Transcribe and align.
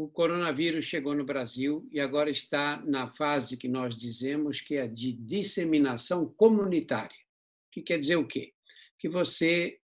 o 0.00 0.08
coronavírus 0.08 0.84
chegou 0.84 1.12
no 1.12 1.24
Brasil 1.24 1.88
e 1.90 1.98
agora 1.98 2.30
está 2.30 2.80
na 2.86 3.08
fase 3.08 3.56
que 3.56 3.66
nós 3.66 3.96
dizemos 3.96 4.60
que 4.60 4.76
é 4.76 4.86
de 4.86 5.12
disseminação 5.12 6.24
comunitária. 6.24 7.18
Que 7.72 7.82
quer 7.82 7.98
dizer 7.98 8.14
o 8.14 8.26
quê? 8.26 8.52
Que 8.96 9.08
você 9.08 9.80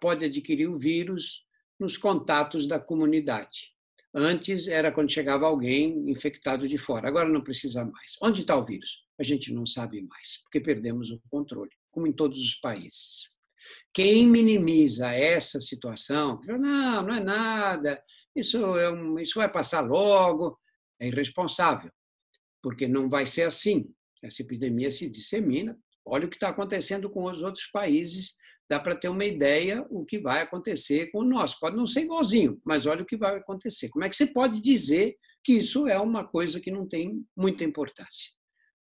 pode 0.00 0.24
adquirir 0.24 0.66
o 0.66 0.76
vírus 0.76 1.46
nos 1.78 1.96
contatos 1.96 2.66
da 2.66 2.80
comunidade. 2.80 3.72
Antes 4.12 4.66
era 4.66 4.90
quando 4.90 5.12
chegava 5.12 5.46
alguém 5.46 6.10
infectado 6.10 6.66
de 6.66 6.76
fora, 6.76 7.06
agora 7.06 7.28
não 7.28 7.40
precisa 7.40 7.84
mais. 7.84 8.16
Onde 8.20 8.40
está 8.40 8.56
o 8.56 8.64
vírus? 8.64 9.04
A 9.20 9.22
gente 9.22 9.52
não 9.52 9.66
sabe 9.66 10.02
mais, 10.02 10.40
porque 10.42 10.60
perdemos 10.60 11.12
o 11.12 11.20
controle, 11.30 11.70
como 11.92 12.08
em 12.08 12.12
todos 12.12 12.40
os 12.40 12.56
países. 12.56 13.28
Quem 13.92 14.26
minimiza 14.26 15.12
essa 15.12 15.60
situação, 15.60 16.40
não, 16.44 17.02
não 17.02 17.14
é 17.14 17.20
nada, 17.20 18.02
isso, 18.34 18.58
é 18.76 18.90
um, 18.90 19.18
isso 19.18 19.38
vai 19.38 19.50
passar 19.50 19.80
logo, 19.80 20.58
é 21.00 21.06
irresponsável, 21.06 21.90
porque 22.62 22.88
não 22.88 23.08
vai 23.08 23.26
ser 23.26 23.42
assim. 23.42 23.86
Essa 24.22 24.42
epidemia 24.42 24.90
se 24.90 25.08
dissemina. 25.08 25.78
Olha 26.04 26.26
o 26.26 26.30
que 26.30 26.36
está 26.36 26.48
acontecendo 26.48 27.08
com 27.08 27.24
os 27.24 27.42
outros 27.42 27.66
países, 27.66 28.34
dá 28.68 28.80
para 28.80 28.96
ter 28.96 29.08
uma 29.08 29.24
ideia 29.24 29.86
o 29.88 30.04
que 30.04 30.18
vai 30.18 30.42
acontecer 30.42 31.10
com 31.10 31.18
o 31.20 31.24
nosso. 31.24 31.58
Pode 31.60 31.76
não 31.76 31.86
ser 31.86 32.02
igualzinho, 32.02 32.60
mas 32.64 32.86
olha 32.86 33.02
o 33.02 33.06
que 33.06 33.16
vai 33.16 33.36
acontecer. 33.36 33.88
Como 33.88 34.04
é 34.04 34.08
que 34.08 34.16
você 34.16 34.26
pode 34.26 34.60
dizer 34.60 35.16
que 35.42 35.52
isso 35.54 35.86
é 35.86 35.98
uma 35.98 36.26
coisa 36.26 36.60
que 36.60 36.70
não 36.70 36.88
tem 36.88 37.24
muita 37.36 37.64
importância? 37.64 38.32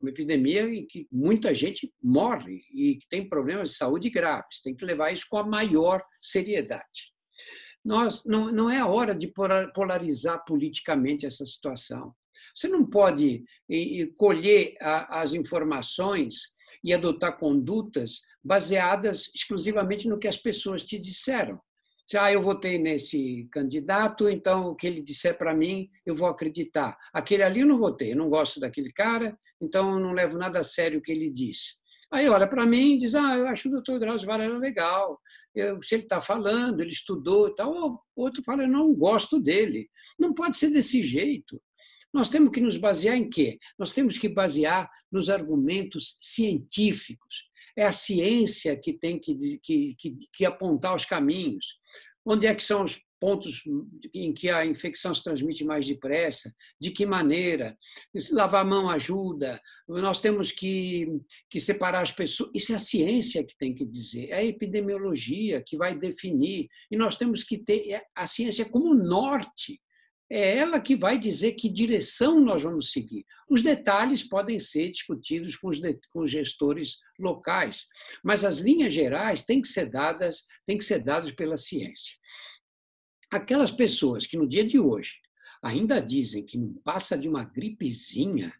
Uma 0.00 0.10
epidemia 0.10 0.62
em 0.62 0.86
que 0.86 1.06
muita 1.10 1.54
gente 1.54 1.92
morre 2.02 2.60
e 2.74 2.98
tem 3.08 3.28
problemas 3.28 3.70
de 3.70 3.76
saúde 3.76 4.10
graves. 4.10 4.60
Tem 4.62 4.74
que 4.74 4.84
levar 4.84 5.12
isso 5.12 5.26
com 5.28 5.38
a 5.38 5.46
maior 5.46 6.02
seriedade 6.20 7.11
nós 7.84 8.24
não, 8.24 8.52
não 8.52 8.70
é 8.70 8.78
a 8.78 8.86
hora 8.86 9.14
de 9.14 9.32
polarizar 9.74 10.44
politicamente 10.44 11.26
essa 11.26 11.44
situação. 11.44 12.14
Você 12.54 12.68
não 12.68 12.84
pode 12.84 13.44
colher 14.16 14.76
as 14.80 15.32
informações 15.34 16.52
e 16.84 16.92
adotar 16.92 17.38
condutas 17.38 18.20
baseadas 18.44 19.30
exclusivamente 19.34 20.08
no 20.08 20.18
que 20.18 20.28
as 20.28 20.36
pessoas 20.36 20.82
te 20.82 20.98
disseram. 20.98 21.60
Se 22.06 22.18
ah, 22.18 22.32
eu 22.32 22.42
votei 22.42 22.78
nesse 22.78 23.48
candidato, 23.52 24.28
então 24.28 24.66
o 24.66 24.74
que 24.74 24.86
ele 24.86 25.00
disser 25.00 25.38
para 25.38 25.54
mim, 25.54 25.88
eu 26.04 26.14
vou 26.14 26.28
acreditar. 26.28 26.98
Aquele 27.12 27.42
ali 27.42 27.60
eu 27.60 27.66
não 27.66 27.78
votei, 27.78 28.12
eu 28.12 28.16
não 28.16 28.28
gosto 28.28 28.58
daquele 28.58 28.92
cara, 28.92 29.38
então 29.60 29.94
eu 29.94 30.00
não 30.00 30.12
levo 30.12 30.36
nada 30.36 30.60
a 30.60 30.64
sério 30.64 30.98
o 30.98 31.02
que 31.02 31.12
ele 31.12 31.30
disse. 31.30 31.74
Aí 32.10 32.28
olha 32.28 32.46
para 32.46 32.66
mim 32.66 32.94
e 32.94 32.98
diz: 32.98 33.14
Ah, 33.14 33.36
eu 33.36 33.46
acho 33.46 33.68
o 33.68 33.70
doutor 33.70 33.98
Drauzio 33.98 34.26
Varela 34.26 34.58
legal, 34.58 35.18
eu, 35.54 35.82
se 35.82 35.94
ele 35.94 36.04
está 36.04 36.20
falando, 36.20 36.80
ele 36.80 36.90
estudou 36.90 37.48
e 37.48 37.54
tal, 37.54 38.04
o 38.16 38.22
outro 38.22 38.42
fala, 38.42 38.62
eu 38.62 38.68
não 38.68 38.94
gosto 38.94 39.38
dele. 39.40 39.88
Não 40.18 40.32
pode 40.32 40.56
ser 40.56 40.70
desse 40.70 41.02
jeito. 41.02 41.60
Nós 42.12 42.28
temos 42.28 42.50
que 42.50 42.60
nos 42.60 42.76
basear 42.76 43.16
em 43.16 43.28
quê? 43.28 43.58
Nós 43.78 43.92
temos 43.92 44.18
que 44.18 44.28
basear 44.28 44.90
nos 45.10 45.30
argumentos 45.30 46.18
científicos. 46.20 47.44
É 47.76 47.84
a 47.84 47.92
ciência 47.92 48.76
que 48.78 48.92
tem 48.92 49.18
que, 49.18 49.34
que, 49.62 49.94
que, 49.98 50.16
que 50.32 50.44
apontar 50.44 50.94
os 50.94 51.06
caminhos. 51.06 51.78
Onde 52.24 52.46
é 52.46 52.54
que 52.54 52.62
são 52.62 52.84
os 52.84 53.00
pontos 53.22 53.62
em 54.12 54.34
que 54.34 54.50
a 54.50 54.66
infecção 54.66 55.14
se 55.14 55.22
transmite 55.22 55.64
mais 55.64 55.86
depressa, 55.86 56.52
de 56.80 56.90
que 56.90 57.06
maneira, 57.06 57.78
lavar 58.32 58.62
a 58.62 58.68
mão 58.68 58.90
ajuda, 58.90 59.62
nós 59.86 60.20
temos 60.20 60.50
que, 60.50 61.06
que 61.48 61.60
separar 61.60 62.02
as 62.02 62.10
pessoas. 62.10 62.50
Isso 62.52 62.72
é 62.72 62.74
a 62.74 62.80
ciência 62.80 63.44
que 63.44 63.56
tem 63.56 63.72
que 63.72 63.86
dizer, 63.86 64.30
é 64.30 64.38
a 64.38 64.44
epidemiologia 64.44 65.62
que 65.64 65.76
vai 65.76 65.96
definir, 65.96 66.68
e 66.90 66.96
nós 66.96 67.14
temos 67.14 67.44
que 67.44 67.58
ter 67.58 68.02
a 68.12 68.26
ciência 68.26 68.64
como 68.64 68.92
norte. 68.92 69.80
É 70.28 70.56
ela 70.56 70.80
que 70.80 70.96
vai 70.96 71.16
dizer 71.16 71.52
que 71.52 71.68
direção 71.68 72.40
nós 72.40 72.62
vamos 72.62 72.90
seguir. 72.90 73.24
Os 73.48 73.62
detalhes 73.62 74.24
podem 74.24 74.58
ser 74.58 74.90
discutidos 74.90 75.54
com 75.56 75.68
os, 75.68 75.78
de, 75.78 75.96
com 76.10 76.22
os 76.22 76.30
gestores 76.30 76.96
locais, 77.20 77.86
mas 78.24 78.44
as 78.44 78.58
linhas 78.58 78.92
gerais 78.92 79.42
têm 79.42 79.62
que 79.62 79.68
ser 79.68 79.90
dadas, 79.90 80.42
têm 80.66 80.76
que 80.76 80.84
ser 80.84 81.04
dadas 81.04 81.30
pela 81.32 81.56
ciência. 81.56 82.16
Aquelas 83.32 83.70
pessoas 83.72 84.26
que 84.26 84.36
no 84.36 84.46
dia 84.46 84.62
de 84.62 84.78
hoje 84.78 85.14
ainda 85.62 86.00
dizem 86.00 86.44
que 86.44 86.58
não 86.58 86.74
passa 86.84 87.16
de 87.16 87.26
uma 87.26 87.42
gripezinha, 87.42 88.52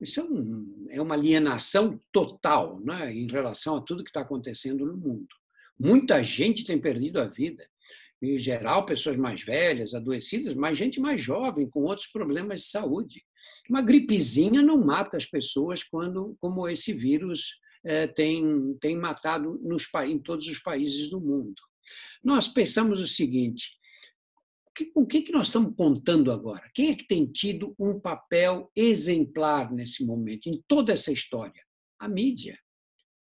isso 0.00 0.20
é, 0.20 0.22
um, 0.22 0.86
é 0.90 1.02
uma 1.02 1.16
alienação 1.16 1.98
total 2.12 2.78
né, 2.80 3.12
em 3.12 3.26
relação 3.26 3.76
a 3.76 3.80
tudo 3.80 4.04
que 4.04 4.10
está 4.10 4.20
acontecendo 4.20 4.86
no 4.86 4.96
mundo. 4.96 5.26
Muita 5.76 6.22
gente 6.22 6.64
tem 6.64 6.80
perdido 6.80 7.20
a 7.20 7.26
vida. 7.26 7.68
Em 8.22 8.38
geral, 8.38 8.86
pessoas 8.86 9.16
mais 9.16 9.42
velhas, 9.42 9.92
adoecidas, 9.92 10.54
mas 10.54 10.78
gente 10.78 11.00
mais 11.00 11.20
jovem, 11.20 11.68
com 11.68 11.80
outros 11.82 12.06
problemas 12.06 12.60
de 12.60 12.68
saúde. 12.68 13.24
Uma 13.68 13.82
gripezinha 13.82 14.62
não 14.62 14.78
mata 14.78 15.16
as 15.16 15.26
pessoas 15.26 15.82
quando, 15.82 16.36
como 16.38 16.68
esse 16.68 16.92
vírus 16.92 17.58
é, 17.84 18.06
tem, 18.06 18.76
tem 18.80 18.96
matado 18.96 19.58
nos, 19.64 19.88
em 20.06 20.20
todos 20.20 20.46
os 20.46 20.60
países 20.60 21.10
do 21.10 21.20
mundo. 21.20 21.60
Nós 22.22 22.46
pensamos 22.46 23.00
o 23.00 23.08
seguinte: 23.08 23.72
com 24.94 25.02
o 25.02 25.06
que, 25.06 25.22
que 25.22 25.32
nós 25.32 25.48
estamos 25.48 25.74
contando 25.76 26.32
agora? 26.32 26.70
Quem 26.74 26.90
é 26.90 26.94
que 26.94 27.06
tem 27.06 27.26
tido 27.26 27.74
um 27.78 28.00
papel 28.00 28.70
exemplar 28.74 29.72
nesse 29.72 30.04
momento, 30.04 30.48
em 30.48 30.62
toda 30.66 30.92
essa 30.92 31.12
história? 31.12 31.62
A 31.98 32.08
mídia. 32.08 32.58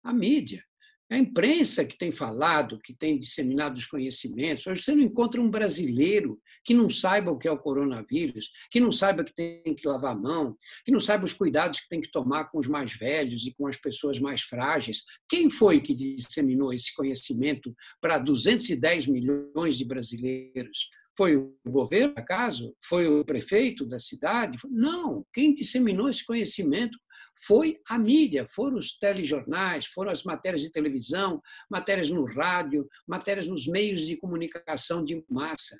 A 0.04 0.14
mídia. 0.14 0.64
A 1.12 1.18
imprensa 1.18 1.84
que 1.84 1.98
tem 1.98 2.12
falado, 2.12 2.80
que 2.80 2.94
tem 2.94 3.18
disseminado 3.18 3.78
os 3.78 3.88
conhecimentos. 3.88 4.68
Hoje 4.68 4.84
você 4.84 4.94
não 4.94 5.02
encontra 5.02 5.42
um 5.42 5.50
brasileiro 5.50 6.40
que 6.64 6.72
não 6.72 6.88
saiba 6.88 7.32
o 7.32 7.38
que 7.38 7.48
é 7.48 7.52
o 7.52 7.58
coronavírus, 7.58 8.52
que 8.70 8.80
não 8.80 8.92
saiba 8.92 9.24
que 9.24 9.34
tem 9.34 9.74
que 9.74 9.88
lavar 9.88 10.12
a 10.12 10.20
mão, 10.20 10.56
que 10.86 10.92
não 10.92 11.00
saiba 11.00 11.26
os 11.26 11.34
cuidados 11.34 11.80
que 11.80 11.90
tem 11.90 12.00
que 12.00 12.12
tomar 12.12 12.52
com 12.52 12.60
os 12.60 12.68
mais 12.68 12.94
velhos 12.94 13.44
e 13.48 13.54
com 13.56 13.66
as 13.66 13.76
pessoas 13.76 14.20
mais 14.20 14.44
frágeis. 14.44 15.02
Quem 15.28 15.50
foi 15.50 15.81
que 15.81 15.96
disseminou 15.96 16.72
esse 16.72 16.94
conhecimento 16.94 17.76
para 18.00 18.20
210 18.20 19.08
milhões 19.08 19.80
de 19.80 19.86
brasileiros? 19.86 20.90
Foi 21.19 21.35
o 21.35 21.53
governo, 21.68 22.13
acaso? 22.16 22.74
Foi 22.81 23.06
o 23.06 23.25
prefeito 23.25 23.85
da 23.85 24.00
cidade? 24.00 24.57
Não, 24.69 25.25
quem 25.34 25.53
disseminou 25.53 26.07
esse 26.07 26.25
conhecimento 26.25 26.97
foi 27.46 27.78
a 27.90 28.00
mídia, 28.00 28.47
foram 28.56 28.78
os 28.78 28.97
telejornais, 28.97 29.85
foram 29.88 30.12
as 30.12 30.24
matérias 30.24 30.62
de 30.62 30.72
televisão, 30.72 31.41
matérias 31.69 32.09
no 32.09 32.24
rádio, 32.24 32.88
matérias 33.06 33.47
nos 33.47 33.68
meios 33.68 34.03
de 34.07 34.16
comunicação 34.16 35.03
de 35.03 35.22
massa. 35.30 35.78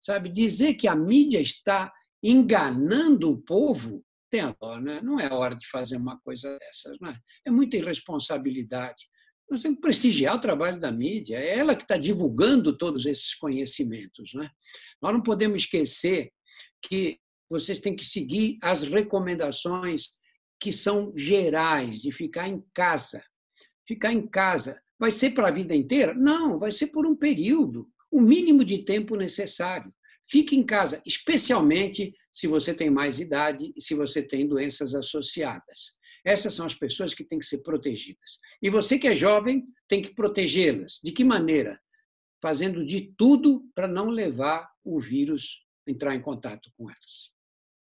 Sabe, 0.00 0.30
dizer 0.30 0.72
que 0.72 0.88
a 0.88 0.96
mídia 0.96 1.38
está 1.38 1.92
enganando 2.22 3.30
o 3.30 3.42
povo, 3.42 4.02
tem 4.30 4.40
a 4.40 4.56
dó, 4.58 4.80
né? 4.80 5.02
não 5.02 5.20
é 5.20 5.30
hora 5.30 5.54
de 5.54 5.68
fazer 5.68 5.98
uma 5.98 6.18
coisa 6.20 6.58
dessas. 6.58 6.96
Não 6.98 7.10
é? 7.10 7.18
é 7.46 7.50
muita 7.50 7.76
irresponsabilidade. 7.76 9.04
Nós 9.50 9.60
temos 9.60 9.76
que 9.76 9.82
prestigiar 9.82 10.36
o 10.36 10.40
trabalho 10.40 10.78
da 10.78 10.92
mídia, 10.92 11.38
é 11.38 11.58
ela 11.58 11.74
que 11.74 11.82
está 11.82 11.96
divulgando 11.96 12.76
todos 12.76 13.06
esses 13.06 13.34
conhecimentos. 13.34 14.34
Né? 14.34 14.50
Nós 15.00 15.12
não 15.12 15.22
podemos 15.22 15.62
esquecer 15.62 16.30
que 16.82 17.18
vocês 17.48 17.78
têm 17.78 17.96
que 17.96 18.04
seguir 18.04 18.58
as 18.62 18.82
recomendações 18.82 20.10
que 20.60 20.72
são 20.72 21.12
gerais, 21.16 22.00
de 22.00 22.12
ficar 22.12 22.48
em 22.48 22.62
casa. 22.74 23.22
Ficar 23.86 24.12
em 24.12 24.26
casa. 24.26 24.80
Vai 24.98 25.10
ser 25.10 25.30
para 25.30 25.48
a 25.48 25.52
vida 25.52 25.74
inteira? 25.74 26.12
Não, 26.12 26.58
vai 26.58 26.72
ser 26.72 26.88
por 26.88 27.06
um 27.06 27.16
período, 27.16 27.88
o 28.10 28.20
mínimo 28.20 28.64
de 28.64 28.84
tempo 28.84 29.16
necessário. 29.16 29.94
Fique 30.28 30.56
em 30.56 30.62
casa, 30.62 31.00
especialmente 31.06 32.14
se 32.30 32.46
você 32.46 32.74
tem 32.74 32.90
mais 32.90 33.18
idade 33.18 33.72
e 33.74 33.80
se 33.80 33.94
você 33.94 34.22
tem 34.22 34.46
doenças 34.46 34.94
associadas. 34.94 35.96
Essas 36.28 36.54
são 36.54 36.66
as 36.66 36.74
pessoas 36.74 37.14
que 37.14 37.24
têm 37.24 37.38
que 37.38 37.46
ser 37.46 37.62
protegidas. 37.62 38.38
E 38.60 38.68
você 38.68 38.98
que 38.98 39.08
é 39.08 39.16
jovem 39.16 39.66
tem 39.88 40.02
que 40.02 40.14
protegê-las. 40.14 41.00
De 41.02 41.10
que 41.10 41.24
maneira? 41.24 41.80
Fazendo 42.42 42.84
de 42.84 43.14
tudo 43.16 43.66
para 43.74 43.88
não 43.88 44.10
levar 44.10 44.70
o 44.84 45.00
vírus 45.00 45.64
entrar 45.86 46.14
em 46.14 46.20
contato 46.20 46.70
com 46.76 46.90
elas. 46.90 47.32